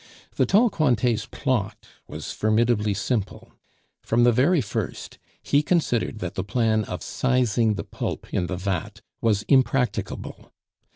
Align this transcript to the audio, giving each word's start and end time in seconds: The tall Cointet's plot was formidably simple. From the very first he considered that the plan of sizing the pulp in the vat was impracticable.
The 0.35 0.47
tall 0.47 0.71
Cointet's 0.71 1.27
plot 1.27 1.77
was 2.07 2.31
formidably 2.31 2.95
simple. 2.95 3.53
From 4.01 4.23
the 4.23 4.31
very 4.31 4.59
first 4.59 5.19
he 5.43 5.61
considered 5.61 6.17
that 6.17 6.33
the 6.33 6.43
plan 6.43 6.85
of 6.85 7.03
sizing 7.03 7.75
the 7.75 7.83
pulp 7.83 8.33
in 8.33 8.47
the 8.47 8.57
vat 8.57 9.01
was 9.21 9.43
impracticable. 9.43 10.51